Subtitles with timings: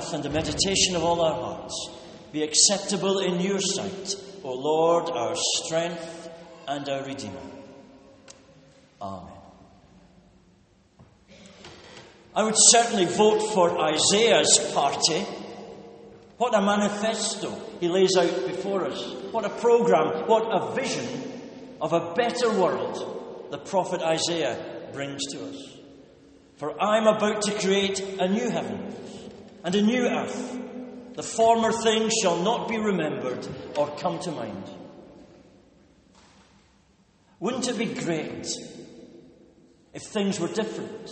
[0.00, 1.90] mouth and the meditation of all our hearts
[2.32, 6.30] be acceptable in your sight, O Lord, our strength
[6.66, 7.40] and our Redeemer.
[9.02, 9.34] Amen.
[12.34, 15.20] I would certainly vote for Isaiah's party.
[16.38, 19.02] What a manifesto he lays out before us.
[19.32, 21.42] What a program, what a vision
[21.80, 25.76] of a better world the prophet Isaiah brings to us.
[26.56, 28.94] For I am about to create a new heaven
[29.64, 30.58] and a new earth.
[31.14, 34.64] The former things shall not be remembered or come to mind.
[37.40, 38.46] Wouldn't it be great
[39.92, 41.10] if things were different?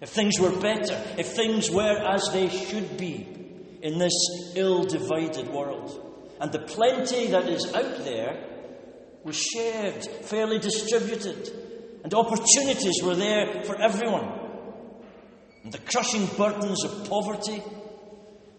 [0.00, 1.02] If things were better?
[1.18, 3.26] If things were as they should be
[3.82, 4.12] in this
[4.54, 6.00] ill divided world?
[6.40, 8.44] And the plenty that is out there
[9.24, 11.50] was shared, fairly distributed,
[12.04, 14.43] and opportunities were there for everyone.
[15.64, 17.62] And the crushing burdens of poverty,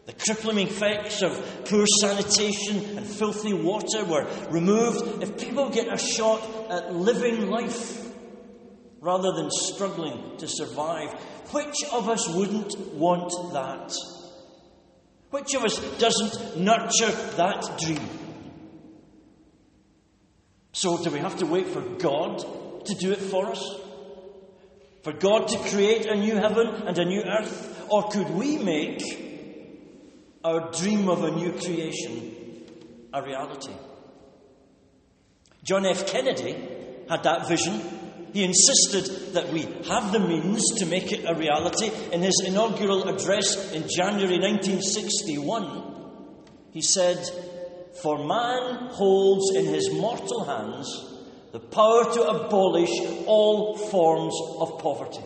[0.05, 1.31] the crippling effects of
[1.65, 8.05] poor sanitation and filthy water were removed if people get a shot at living life
[8.99, 11.13] rather than struggling to survive.
[11.51, 13.95] Which of us wouldn't want that?
[15.29, 18.09] Which of us doesn't nurture that dream?
[20.71, 22.39] So, do we have to wait for God
[22.85, 23.84] to do it for us?
[25.05, 27.85] For God to create a new heaven and a new earth?
[27.91, 29.03] Or could we make
[30.43, 32.33] our dream of a new creation
[33.13, 33.71] a reality?
[35.63, 36.07] John F.
[36.07, 36.53] Kennedy
[37.07, 37.79] had that vision.
[38.33, 41.91] He insisted that we have the means to make it a reality.
[42.11, 45.83] In his inaugural address in January 1961,
[46.71, 47.23] he said,
[48.01, 51.14] For man holds in his mortal hands
[51.55, 52.89] the power to abolish
[53.27, 55.23] all forms of poverty.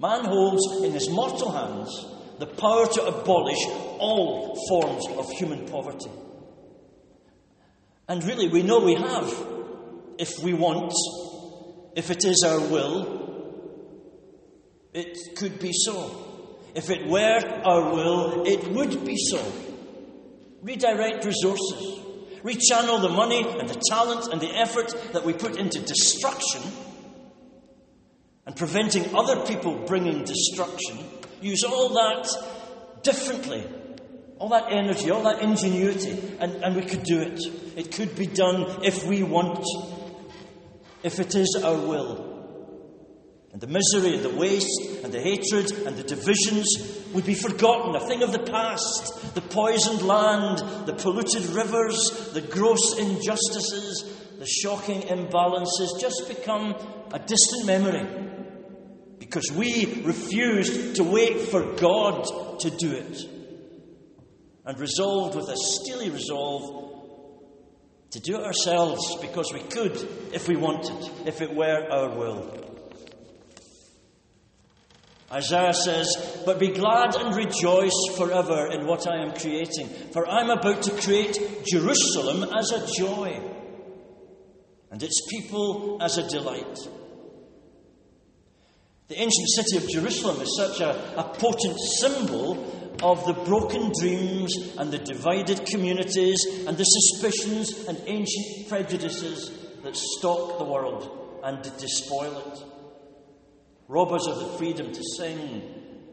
[0.00, 2.06] Man holds in his mortal hands
[2.40, 3.64] the power to abolish
[4.00, 6.10] all forms of human poverty.
[8.08, 9.32] And really, we know we have,
[10.18, 10.92] if we want,
[11.94, 13.20] if it is our will,
[14.92, 16.58] it could be so.
[16.74, 19.52] If it were our will, it would be so.
[20.62, 22.00] Redirect resources,
[22.42, 26.62] rechannel the money and the talent and the effort that we put into destruction
[28.46, 30.98] and preventing other people bringing destruction.
[31.40, 32.28] Use all that
[33.02, 33.66] differently
[34.42, 37.40] all that energy, all that ingenuity, and, and we could do it.
[37.76, 39.64] It could be done if we want,
[41.04, 42.28] if it is our will.
[43.52, 46.66] And the misery and the waste and the hatred and the divisions
[47.12, 49.34] would be forgotten, a thing of the past.
[49.34, 54.04] The poisoned land, the polluted rivers, the gross injustices,
[54.38, 56.74] the shocking imbalances just become
[57.12, 58.06] a distant memory
[59.18, 63.28] because we refused to wait for God to do it.
[64.64, 66.92] and resolved with a steely resolve
[68.10, 69.96] to do it ourselves because we could
[70.32, 72.71] if we wanted, if it were our will.
[75.32, 80.50] Isaiah says, But be glad and rejoice forever in what I am creating, for I'm
[80.50, 83.40] about to create Jerusalem as a joy,
[84.90, 86.78] and its people as a delight.
[89.08, 94.54] The ancient city of Jerusalem is such a, a potent symbol of the broken dreams
[94.78, 99.50] and the divided communities and the suspicions and ancient prejudices
[99.82, 102.71] that stalk the world and despoil it.
[103.92, 105.60] Robbers of the freedom to sing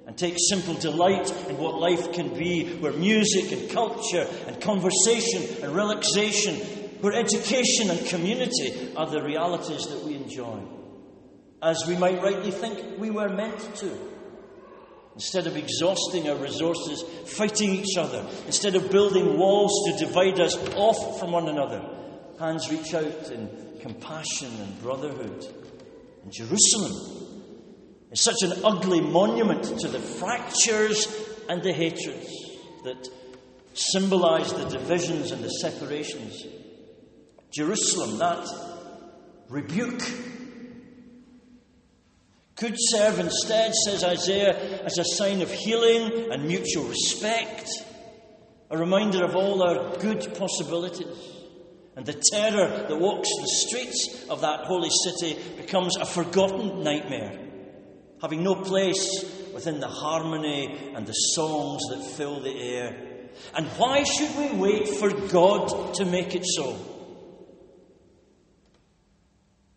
[0.06, 5.64] and take simple delight in what life can be, where music and culture and conversation
[5.64, 6.56] and relaxation,
[7.00, 10.60] where education and community are the realities that we enjoy,
[11.62, 13.98] as we might rightly think we were meant to.
[15.16, 20.58] Instead of exhausting our resources fighting each other, instead of building walls to divide us
[20.76, 21.82] off from one another,
[22.38, 23.50] hands reach out in
[23.80, 25.46] compassion and brotherhood.
[26.24, 27.29] And Jerusalem
[28.12, 31.08] is such an ugly monument to the fractures
[31.48, 32.32] and the hatreds
[32.84, 33.10] that
[33.74, 36.46] symbolize the divisions and the separations.
[37.52, 38.48] Jerusalem, that
[39.48, 40.04] rebuke
[42.60, 47.70] could serve instead, says Isaiah, as a sign of healing and mutual respect,
[48.70, 51.08] a reminder of all our good possibilities.
[51.96, 57.39] And the terror that walks the streets of that holy city becomes a forgotten nightmare,
[58.22, 59.24] having no place
[59.54, 62.96] within the harmony and the songs that fill the air.
[63.54, 66.78] And why should we wait for God to make it so?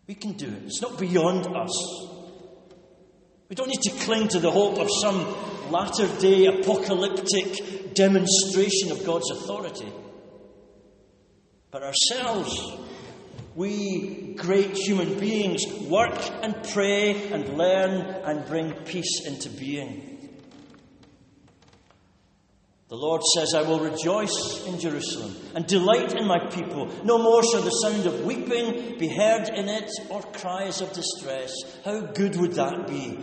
[0.07, 0.63] We can do it.
[0.65, 2.07] It's not beyond us.
[3.49, 9.05] We don't need to cling to the hope of some latter day apocalyptic demonstration of
[9.05, 9.91] God's authority.
[11.71, 12.73] But ourselves,
[13.55, 20.09] we great human beings, work and pray and learn and bring peace into being.
[22.89, 26.91] The Lord says, I will rejoice in Jerusalem and delight in my people.
[27.03, 31.53] No more shall the sound of weeping be heard in it or cries of distress.
[31.83, 33.17] How good would that be?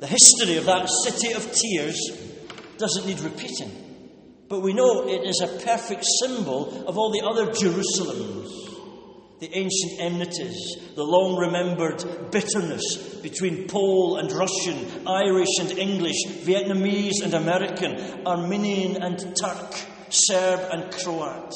[0.00, 1.98] The history of that city of tears
[2.76, 3.70] doesn't need repeating.
[4.48, 8.59] But we know it is a perfect symbol of all the other Jerusalems
[9.40, 17.22] the ancient enmities, the long remembered bitterness between Pole and Russian, Irish and English, Vietnamese
[17.24, 19.74] and American, Armenian and Turk,
[20.10, 21.52] Serb and Croat.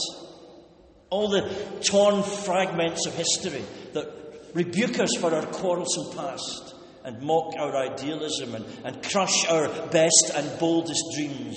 [1.10, 1.42] All the
[1.82, 4.10] torn fragments of history that
[4.54, 10.32] rebuke us for our quarrelsome past and mock our idealism and, and crush our best
[10.34, 11.56] and boldest dreams.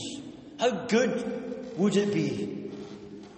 [0.60, 2.57] How good would it be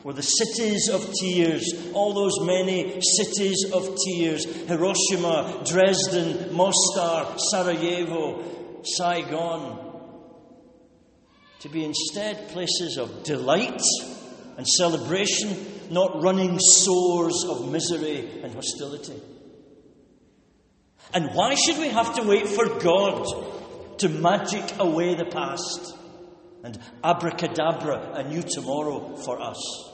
[0.03, 8.81] were the cities of tears, all those many cities of tears Hiroshima, Dresden, Mostar, Sarajevo,
[8.83, 9.89] Saigon
[11.59, 13.81] to be instead places of delight
[14.57, 15.55] and celebration,
[15.89, 19.21] not running sores of misery and hostility.
[21.13, 25.95] And why should we have to wait for God to magic away the past
[26.63, 29.88] and abracadabra a new tomorrow for us?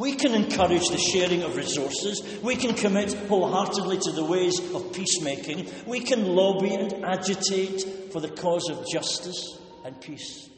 [0.00, 2.40] We can encourage the sharing of resources.
[2.42, 5.70] We can commit wholeheartedly to the ways of peacemaking.
[5.86, 10.48] We can lobby and agitate for the cause of justice and peace.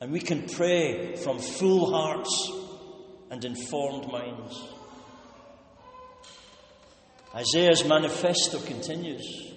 [0.00, 2.52] And we can pray from full hearts
[3.30, 4.64] and informed minds.
[7.34, 9.52] Isaiah's manifesto continues.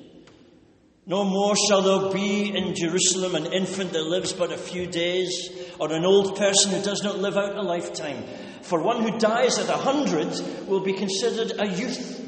[1.05, 5.49] No more shall there be in Jerusalem an infant that lives but a few days,
[5.79, 8.21] or an old person who does not live out a lifetime.
[8.63, 10.29] For one who dies at a hundred
[10.67, 12.19] will be considered a youth,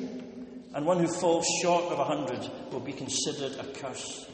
[0.73, 4.29] and one who falls short of a hundred will be considered accursed.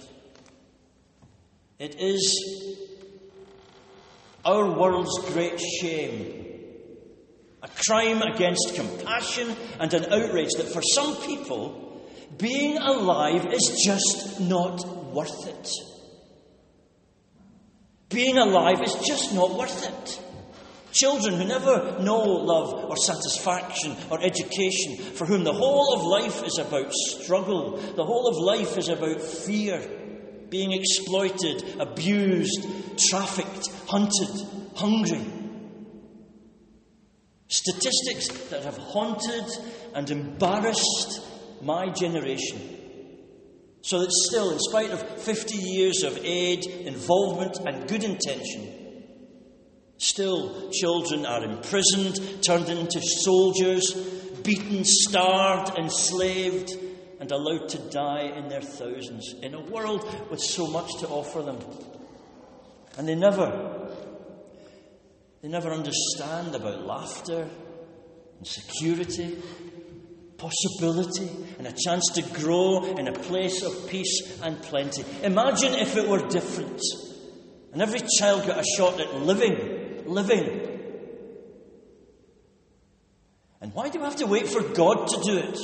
[1.79, 2.77] It is
[4.45, 6.45] our world's great shame,
[7.61, 14.39] a crime against compassion and an outrage that for some people, being alive is just
[14.39, 15.69] not worth it.
[18.09, 20.21] Being alive is just not worth it.
[20.99, 26.43] Children who never know love or satisfaction or education, for whom the whole of life
[26.43, 29.79] is about struggle, the whole of life is about fear,
[30.49, 32.65] being exploited, abused,
[32.97, 35.23] trafficked, hunted, hungry.
[37.47, 39.45] Statistics that have haunted
[39.93, 41.21] and embarrassed
[41.61, 42.59] my generation.
[43.83, 48.86] So that still, in spite of 50 years of aid, involvement, and good intention,
[49.97, 53.93] Still, children are imprisoned, turned into soldiers,
[54.43, 56.77] beaten, starved, enslaved,
[57.19, 61.41] and allowed to die in their thousands in a world with so much to offer
[61.41, 61.57] them.
[62.97, 63.89] And they never,
[65.41, 67.49] they never understand about laughter
[68.37, 69.37] and security,
[70.37, 75.03] possibility, and a chance to grow in a place of peace and plenty.
[75.23, 76.79] Imagine if it were different,
[77.73, 79.76] and every child got a shot at living,
[80.07, 80.67] living.
[83.61, 85.59] And why do we have to wait for God to do it?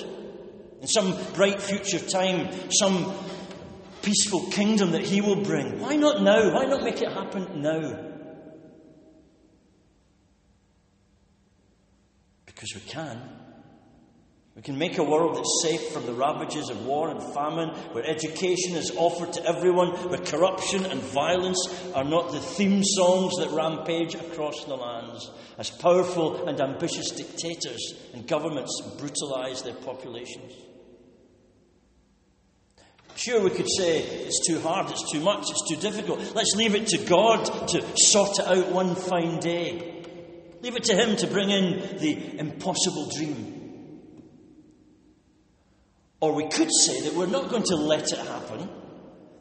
[0.82, 3.14] In some bright future time, some
[4.02, 5.80] peaceful kingdom that He will bring.
[5.80, 6.54] Why not now?
[6.54, 8.12] Why not make it happen now?
[12.46, 13.22] Because we can.
[14.56, 18.06] We can make a world that's safe from the ravages of war and famine, where
[18.06, 21.58] education is offered to everyone, where corruption and violence
[21.96, 27.96] are not the theme songs that rampage across the lands, as powerful and ambitious dictators
[28.14, 30.54] and governments brutalize their populations.
[33.16, 36.20] Sure, we could say it's too hard, it's too much, it's too difficult.
[36.36, 40.04] Let's leave it to God to sort it out one fine day.
[40.62, 43.63] Leave it to Him to bring in the impossible dream.
[46.24, 48.70] Or we could say that we're not going to let it happen,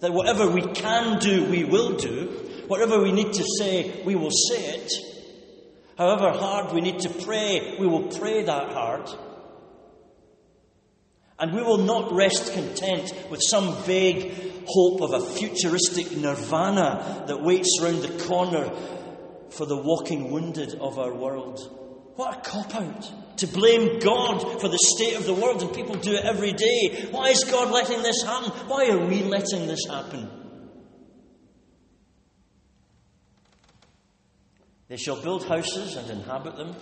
[0.01, 2.65] that whatever we can do, we will do.
[2.67, 4.93] Whatever we need to say, we will say it.
[5.97, 9.09] However hard we need to pray, we will pray that hard.
[11.39, 17.45] And we will not rest content with some vague hope of a futuristic nirvana that
[17.45, 18.73] waits round the corner
[19.51, 21.61] for the walking wounded of our world.
[22.17, 23.22] What a cop out.
[23.39, 27.09] To blame God for the state of the world, and people do it every day.
[27.11, 28.51] Why is God letting this happen?
[28.69, 30.31] Why are we letting this happen?
[34.89, 36.77] They shall build houses and inhabit them.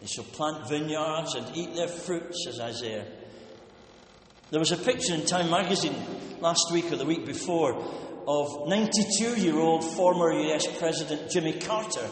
[0.00, 3.06] They shall plant vineyards and eat their fruit, says Isaiah.
[4.50, 5.94] There was a picture in Time magazine
[6.40, 7.74] last week or the week before
[8.26, 12.08] of 92 year old former US President Jimmy Carter,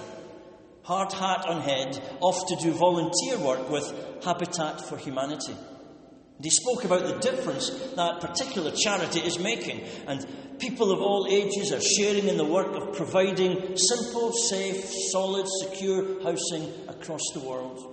[0.84, 3.92] hard hat on head, off to do volunteer work with
[4.24, 5.54] Habitat for Humanity.
[6.36, 10.26] And he spoke about the difference that particular charity is making, and
[10.58, 16.22] people of all ages are sharing in the work of providing simple, safe, solid, secure
[16.22, 17.88] housing across the world.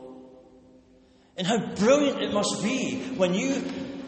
[1.38, 3.63] And how brilliant it must be when you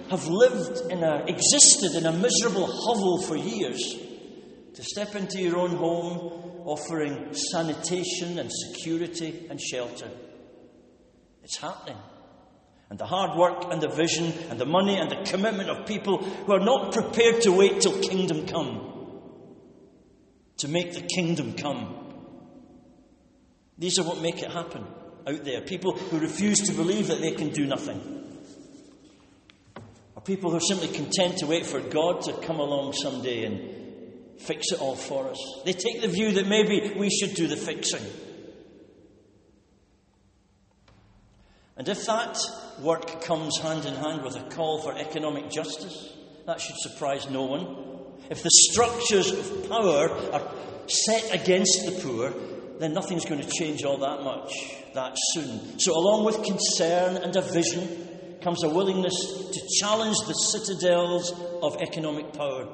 [0.10, 3.96] have lived in a, existed in a miserable hovel for years,
[4.75, 10.10] to step into your own home offering sanitation and security and shelter.
[11.44, 11.98] It's happening.
[12.90, 16.18] And the hard work and the vision and the money and the commitment of people
[16.18, 19.20] who are not prepared to wait till kingdom come,
[20.58, 21.96] to make the kingdom come.
[23.78, 24.86] These are what make it happen
[25.28, 25.62] out there.
[25.62, 28.22] People who refuse to believe that they can do nothing
[30.16, 33.81] Or people who are simply content to wait for God to come along someday and
[34.46, 35.38] fix it all for us.
[35.66, 38.04] They take the view that maybe we should do the fixing.
[41.78, 42.38] And if that
[42.80, 46.14] work comes hand in hand with a call for economic justice,
[46.46, 47.92] that should surprise no one.
[48.30, 50.52] If the structures of power are
[50.88, 52.34] set against the poor,
[52.80, 54.54] then nothing's going to change all that much
[54.94, 55.80] that soon.
[55.80, 58.10] So, along with concern and a vision,
[58.42, 59.14] comes a willingness
[59.52, 61.32] to challenge the citadels
[61.62, 62.68] of economic power,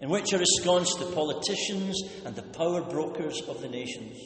[0.00, 4.18] in which are ensconced the politicians and the power brokers of the nations.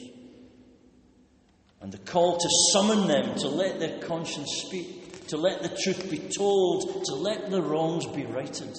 [1.81, 6.09] And the call to summon them to let their conscience speak, to let the truth
[6.09, 8.73] be told, to let the wrongs be righted.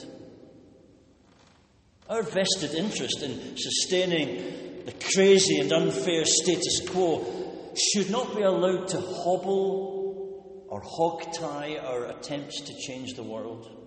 [2.09, 8.88] Our vested interest in sustaining the crazy and unfair status quo should not be allowed
[8.88, 13.86] to hobble or hog tie our attempts to change the world.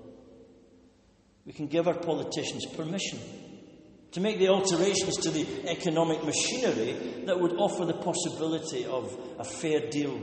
[1.49, 3.17] We can give our politicians permission
[4.11, 9.43] to make the alterations to the economic machinery that would offer the possibility of a
[9.43, 10.15] fair deal.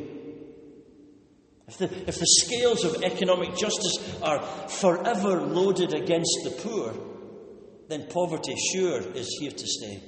[1.66, 6.94] If the, if the scales of economic justice are forever loaded against the poor,
[7.88, 10.00] then poverty, sure, is here to stay.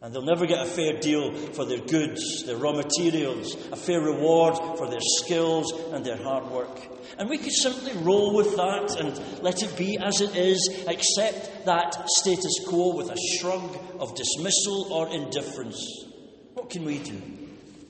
[0.00, 4.00] And they'll never get a fair deal for their goods, their raw materials, a fair
[4.00, 6.78] reward for their skills and their hard work.
[7.18, 11.64] And we could simply roll with that and let it be as it is, accept
[11.64, 15.84] that status quo with a shrug of dismissal or indifference.
[16.54, 17.20] What can we do?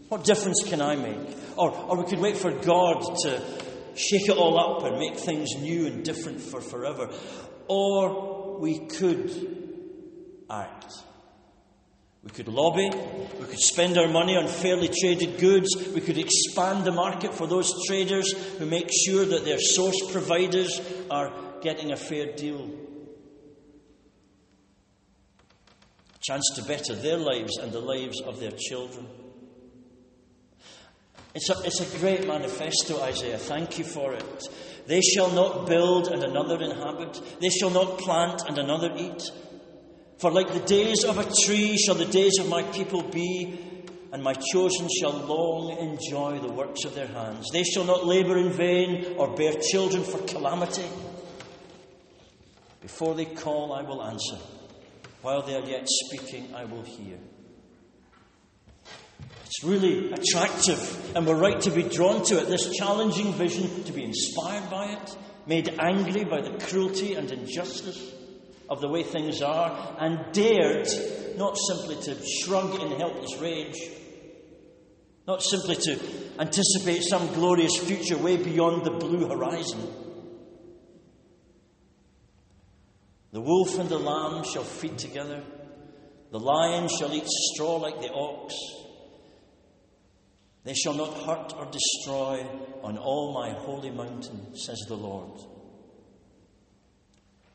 [0.09, 1.37] What difference can I make?
[1.59, 3.43] Or, or we could wait for God to
[3.97, 7.11] shake it all up and make things new and different for forever.
[7.69, 10.95] Or we could act
[12.25, 16.85] We could lobby, we could spend our money on fairly traded goods, we could expand
[16.85, 21.33] the market for those traders who make sure that their source providers are
[21.63, 22.71] getting a fair deal.
[26.15, 29.07] A chance to better their lives and the lives of their children.
[31.35, 33.39] It's a, it's a great manifesto, Isaiah.
[33.39, 34.49] Thank you for it.
[34.87, 39.23] They shall not build and another inhabit, they shall not plant and another eat.
[40.19, 43.57] For like the days of a tree shall the days of my people be,
[44.13, 47.47] and my chosen shall long enjoy the works of their hands.
[47.53, 50.87] They shall not labour in vain or bear children for calamity.
[52.81, 54.39] Before they call, I will answer.
[55.23, 57.19] While they are yet speaking, I will hear.
[59.45, 62.49] It's really attractive, and we're right to be drawn to it.
[62.49, 68.18] This challenging vision, to be inspired by it, made angry by the cruelty and injustice
[68.69, 70.89] of the way things are, and dared
[71.37, 73.79] not simply to shrug in helpless rage,
[75.27, 75.99] not simply to
[76.39, 79.81] anticipate some glorious future way beyond the blue horizon.
[83.33, 85.43] The wolf and the lamb shall feed together,
[86.31, 88.55] the lion shall eat straw like the ox.
[90.65, 92.47] They shall not hurt or destroy
[92.83, 95.41] on all my holy mountain, says the Lord.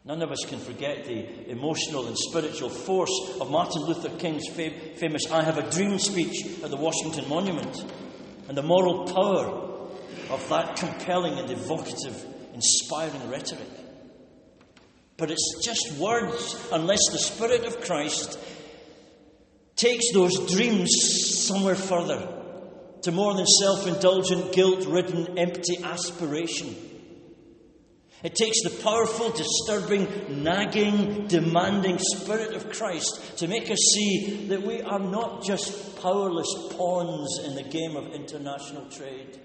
[0.05, 5.31] None of us can forget the emotional and spiritual force of Martin Luther King's famous
[5.31, 7.85] I Have a Dream speech at the Washington Monument
[8.49, 9.45] and the moral power
[10.29, 12.21] of that compelling and evocative,
[12.53, 13.69] inspiring rhetoric.
[15.15, 18.37] But it's just words unless the Spirit of Christ
[19.77, 20.89] takes those dreams
[21.47, 22.27] somewhere further
[23.03, 26.75] to more than self indulgent, guilt ridden, empty aspiration.
[28.23, 34.63] It takes the powerful, disturbing, nagging, demanding Spirit of Christ to make us see that
[34.63, 39.41] we are not just powerless pawns in the game of international trade.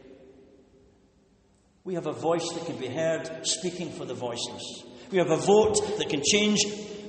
[1.83, 4.85] We have a voice that can be heard speaking for the voiceless.
[5.11, 6.61] We have a vote that can change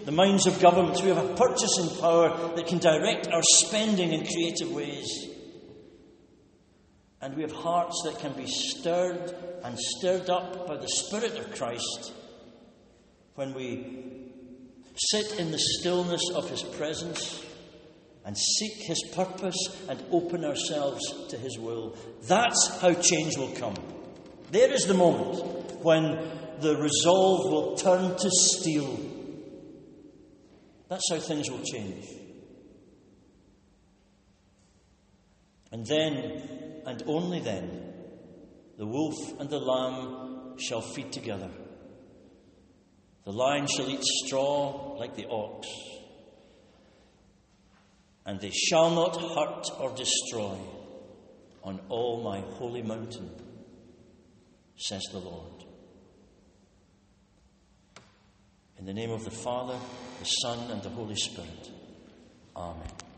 [0.06, 1.04] the minds of governments.
[1.04, 5.28] We have a purchasing power that can direct our spending in creative ways.
[7.22, 11.54] And we have hearts that can be stirred and stirred up by the Spirit of
[11.56, 12.14] Christ
[13.36, 14.30] when we
[14.96, 17.46] sit in the stillness of His presence
[18.26, 19.58] and seek His purpose
[19.90, 21.98] and open ourselves to His will.
[22.24, 23.76] That's how change will come.
[24.52, 26.18] There is the moment when
[26.60, 29.00] the resolve will turn to steel.
[30.90, 32.06] That's how things will change.
[35.72, 37.94] And then and only then,
[38.78, 41.50] the wolf and the lamb shall feed together.
[43.26, 45.68] The lion shall eat straw like the ox,
[48.26, 50.58] and they shall not hurt or destroy
[51.64, 53.30] on all my holy mountain,
[54.78, 55.66] says the Lord.
[58.80, 59.78] In the name of the Father,
[60.20, 61.70] the Son, and the Holy Spirit.
[62.56, 63.09] Amen.